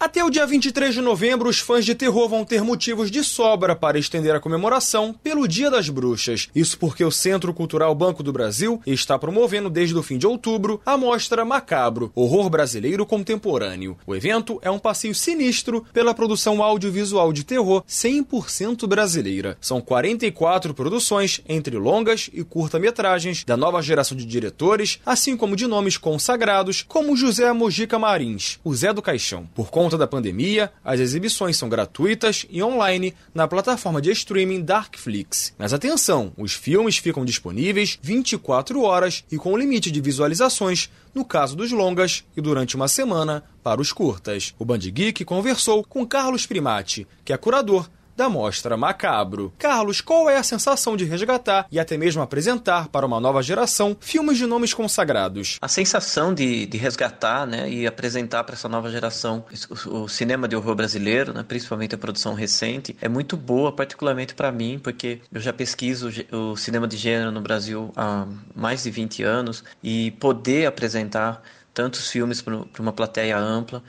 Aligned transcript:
Até 0.00 0.24
o 0.24 0.30
dia 0.30 0.46
23 0.46 0.94
de 0.94 1.02
novembro, 1.02 1.46
os 1.46 1.58
fãs 1.58 1.84
de 1.84 1.94
terror 1.94 2.26
vão 2.26 2.42
ter 2.42 2.64
motivos 2.64 3.10
de 3.10 3.22
sobra 3.22 3.76
para 3.76 3.98
estender 3.98 4.34
a 4.34 4.40
comemoração 4.40 5.12
pelo 5.12 5.46
Dia 5.46 5.70
das 5.70 5.90
Bruxas. 5.90 6.48
Isso 6.54 6.78
porque 6.78 7.04
o 7.04 7.10
Centro 7.10 7.52
Cultural 7.52 7.94
Banco 7.94 8.22
do 8.22 8.32
Brasil 8.32 8.80
está 8.86 9.18
promovendo 9.18 9.68
desde 9.68 9.94
o 9.94 10.02
fim 10.02 10.16
de 10.16 10.26
outubro 10.26 10.80
a 10.86 10.96
mostra 10.96 11.44
Macabro, 11.44 12.10
Horror 12.14 12.48
Brasileiro 12.48 13.04
Contemporâneo. 13.04 13.94
O 14.06 14.16
evento 14.16 14.58
é 14.62 14.70
um 14.70 14.78
passeio 14.78 15.14
sinistro 15.14 15.84
pela 15.92 16.14
produção 16.14 16.62
audiovisual 16.62 17.30
de 17.30 17.44
terror 17.44 17.84
100% 17.86 18.86
brasileira. 18.86 19.58
São 19.60 19.82
44 19.82 20.72
produções, 20.72 21.42
entre 21.46 21.76
longas 21.76 22.30
e 22.32 22.42
curta-metragens, 22.42 23.44
da 23.44 23.54
nova 23.54 23.82
geração 23.82 24.16
de 24.16 24.24
diretores, 24.24 24.98
assim 25.04 25.36
como 25.36 25.54
de 25.54 25.66
nomes 25.66 25.98
consagrados, 25.98 26.86
como 26.88 27.14
José 27.14 27.52
Mojica 27.52 27.98
Marins, 27.98 28.58
o 28.64 28.74
Zé 28.74 28.94
do 28.94 29.02
Caixão. 29.02 29.46
Por 29.54 29.68
conta 29.68 29.89
conta 29.90 29.98
da 29.98 30.06
pandemia, 30.06 30.70
as 30.84 31.00
exibições 31.00 31.56
são 31.56 31.68
gratuitas 31.68 32.46
e 32.48 32.62
online 32.62 33.12
na 33.34 33.48
plataforma 33.48 34.00
de 34.00 34.12
streaming 34.12 34.62
Darkflix. 34.62 35.52
Mas 35.58 35.72
atenção, 35.72 36.32
os 36.36 36.52
filmes 36.52 36.98
ficam 36.98 37.24
disponíveis 37.24 37.98
24 38.00 38.82
horas 38.82 39.24
e 39.32 39.36
com 39.36 39.58
limite 39.58 39.90
de 39.90 40.00
visualizações 40.00 40.88
no 41.12 41.24
caso 41.24 41.56
dos 41.56 41.72
longas 41.72 42.22
e 42.36 42.40
durante 42.40 42.76
uma 42.76 42.86
semana 42.86 43.42
para 43.64 43.80
os 43.80 43.92
curtas. 43.92 44.54
O 44.60 44.64
Band 44.64 44.78
Geek 44.78 45.24
conversou 45.24 45.82
com 45.82 46.06
Carlos 46.06 46.46
Primati, 46.46 47.04
que 47.24 47.32
é 47.32 47.36
curador 47.36 47.90
da 48.20 48.28
Mostra 48.28 48.76
Macabro. 48.76 49.50
Carlos, 49.58 50.02
qual 50.02 50.28
é 50.28 50.36
a 50.36 50.42
sensação 50.42 50.94
de 50.94 51.06
resgatar 51.06 51.66
e 51.70 51.80
até 51.80 51.96
mesmo 51.96 52.20
apresentar 52.20 52.88
para 52.88 53.06
uma 53.06 53.18
nova 53.18 53.42
geração 53.42 53.96
filmes 53.98 54.36
de 54.36 54.44
nomes 54.44 54.74
consagrados? 54.74 55.56
A 55.58 55.68
sensação 55.68 56.34
de, 56.34 56.66
de 56.66 56.76
resgatar 56.76 57.46
né, 57.46 57.70
e 57.70 57.86
apresentar 57.86 58.44
para 58.44 58.54
essa 58.54 58.68
nova 58.68 58.90
geração 58.90 59.42
o, 59.88 60.02
o, 60.02 60.08
cinema 60.08 60.46
de 60.46 60.54
horror 60.54 60.74
brasileiro, 60.74 61.32
né, 61.32 61.42
principalmente 61.42 61.94
a 61.94 61.98
produção 61.98 62.34
recente, 62.34 62.94
é 63.00 63.08
muito 63.08 63.38
boa, 63.38 63.72
particularmente 63.72 64.34
para 64.34 64.52
mim, 64.52 64.78
porque 64.78 65.22
eu 65.32 65.40
já 65.40 65.54
pesquiso 65.54 66.10
o 66.30 66.54
cinema 66.58 66.86
de 66.86 66.98
gênero 66.98 67.32
no 67.32 67.40
Brasil 67.40 67.90
há 67.96 68.26
mais 68.54 68.82
de 68.82 68.90
20 68.90 69.22
anos 69.22 69.64
e 69.82 70.10
poder 70.20 70.66
apresentar 70.66 71.42
tantos 71.72 72.10
filmes 72.10 72.42
para 72.42 72.66
uma 72.80 72.92
plateia 72.92 73.38
ampla 73.38 73.82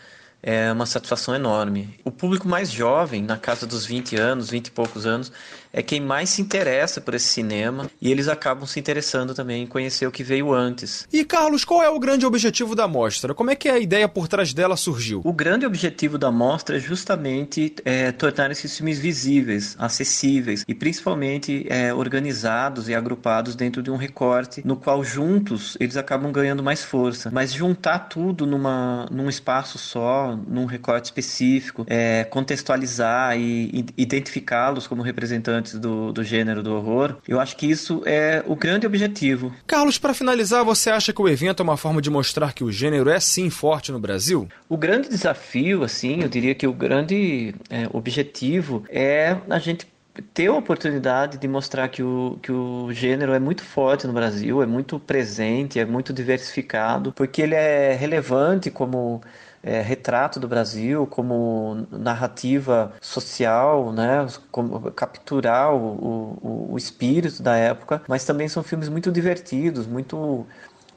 é 0.43 0.71
uma 0.71 0.85
satisfação 0.85 1.35
enorme. 1.35 1.97
O 2.03 2.11
público 2.11 2.47
mais 2.47 2.71
jovem, 2.71 3.21
na 3.21 3.37
casa 3.37 3.65
dos 3.67 3.85
20 3.85 4.15
anos, 4.15 4.49
20 4.49 4.67
e 4.67 4.71
poucos 4.71 5.05
anos, 5.05 5.31
é 5.73 5.81
quem 5.81 6.01
mais 6.01 6.29
se 6.29 6.41
interessa 6.41 6.99
por 6.99 7.13
esse 7.13 7.27
cinema 7.27 7.89
e 8.01 8.11
eles 8.11 8.27
acabam 8.27 8.65
se 8.65 8.79
interessando 8.79 9.33
também 9.33 9.63
em 9.63 9.67
conhecer 9.67 10.05
o 10.05 10.11
que 10.11 10.23
veio 10.23 10.53
antes. 10.53 11.07
E 11.11 11.23
Carlos, 11.23 11.63
qual 11.63 11.81
é 11.81 11.89
o 11.89 11.99
grande 11.99 12.25
objetivo 12.25 12.75
da 12.75 12.87
mostra? 12.87 13.33
Como 13.33 13.51
é 13.51 13.55
que 13.55 13.69
a 13.69 13.79
ideia 13.79 14.07
por 14.07 14.27
trás 14.27 14.53
dela 14.53 14.75
surgiu? 14.75 15.21
O 15.23 15.33
grande 15.33 15.65
objetivo 15.65 16.17
da 16.17 16.31
mostra 16.31 16.77
é 16.77 16.79
justamente 16.79 17.73
é, 17.85 18.11
tornar 18.11 18.51
esses 18.51 18.75
filmes 18.75 18.99
visíveis, 18.99 19.75
acessíveis 19.79 20.65
e 20.67 20.75
principalmente 20.75 21.65
é, 21.69 21.93
organizados 21.93 22.89
e 22.89 22.95
agrupados 22.95 23.55
dentro 23.55 23.81
de 23.81 23.89
um 23.89 23.95
recorte 23.95 24.61
no 24.65 24.75
qual 24.75 25.03
juntos 25.03 25.77
eles 25.79 25.95
acabam 25.95 26.31
ganhando 26.31 26.61
mais 26.61 26.83
força. 26.83 27.29
Mas 27.31 27.53
juntar 27.53 27.99
tudo 28.09 28.45
numa, 28.45 29.05
num 29.09 29.29
espaço 29.29 29.77
só, 29.77 30.30
num 30.35 30.65
recorte 30.65 31.05
específico, 31.05 31.85
é, 31.87 32.23
contextualizar 32.25 33.37
e 33.37 33.85
identificá-los 33.97 34.87
como 34.87 35.01
representantes 35.01 35.79
do, 35.79 36.11
do 36.11 36.23
gênero 36.23 36.63
do 36.63 36.73
horror. 36.73 37.17
Eu 37.27 37.39
acho 37.39 37.55
que 37.55 37.65
isso 37.69 38.01
é 38.05 38.43
o 38.47 38.55
grande 38.55 38.85
objetivo. 38.85 39.53
Carlos, 39.65 39.97
para 39.97 40.13
finalizar, 40.13 40.63
você 40.63 40.89
acha 40.89 41.13
que 41.13 41.21
o 41.21 41.27
evento 41.27 41.61
é 41.61 41.63
uma 41.63 41.77
forma 41.77 42.01
de 42.01 42.09
mostrar 42.09 42.53
que 42.53 42.63
o 42.63 42.71
gênero 42.71 43.09
é 43.09 43.19
sim 43.19 43.49
forte 43.49 43.91
no 43.91 43.99
Brasil? 43.99 44.47
O 44.67 44.77
grande 44.77 45.09
desafio, 45.09 45.83
assim, 45.83 46.21
eu 46.21 46.29
diria 46.29 46.55
que 46.55 46.67
o 46.67 46.73
grande 46.73 47.53
é, 47.69 47.87
objetivo 47.91 48.83
é 48.89 49.37
a 49.49 49.59
gente 49.59 49.87
ter 50.33 50.47
a 50.47 50.53
oportunidade 50.53 51.37
de 51.37 51.47
mostrar 51.47 51.87
que 51.87 52.03
o, 52.03 52.37
que 52.41 52.51
o 52.51 52.91
gênero 52.91 53.33
é 53.33 53.39
muito 53.39 53.63
forte 53.63 54.05
no 54.05 54.13
Brasil, 54.13 54.61
é 54.61 54.65
muito 54.65 54.99
presente, 54.99 55.79
é 55.79 55.85
muito 55.85 56.11
diversificado, 56.11 57.13
porque 57.13 57.41
ele 57.41 57.55
é 57.55 57.93
relevante 57.93 58.69
como 58.69 59.21
é, 59.63 59.81
retrato 59.81 60.39
do 60.39 60.47
Brasil, 60.47 61.05
como 61.07 61.85
narrativa 61.91 62.93
social, 62.99 63.91
né, 63.91 64.25
como 64.51 64.79
capturar 64.91 65.73
o, 65.73 66.37
o, 66.41 66.69
o 66.73 66.77
espírito 66.77 67.43
da 67.43 67.55
época, 67.55 68.01
mas 68.07 68.25
também 68.25 68.47
são 68.47 68.63
filmes 68.63 68.89
muito 68.89 69.11
divertidos, 69.11 69.85
muito, 69.85 70.45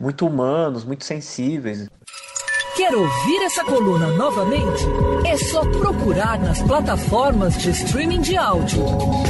muito 0.00 0.26
humanos, 0.26 0.84
muito 0.84 1.04
sensíveis. 1.04 1.88
Quer 2.76 2.92
ouvir 2.92 3.42
essa 3.44 3.64
coluna 3.64 4.08
novamente? 4.08 4.82
É 5.24 5.36
só 5.36 5.60
procurar 5.78 6.40
nas 6.40 6.60
plataformas 6.60 7.56
de 7.56 7.70
streaming 7.70 8.20
de 8.20 8.36
áudio. 8.36 8.84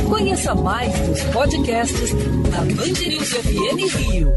Conheça 0.09 0.55
mais 0.55 0.99
dos 1.01 1.23
podcasts 1.25 2.15
da 2.51 2.61
Band 2.61 3.07
News 3.07 3.35
FM 3.35 3.97
Rio. 3.97 4.33